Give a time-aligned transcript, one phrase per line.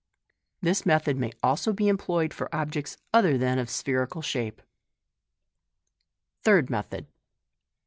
[0.63, 4.63] This method may also be employed for objects other than of spherical shape.
[6.43, 7.05] Third Method.